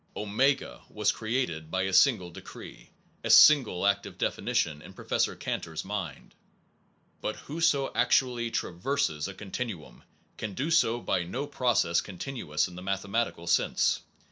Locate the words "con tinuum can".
9.35-10.55